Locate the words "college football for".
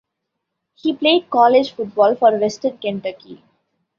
1.29-2.35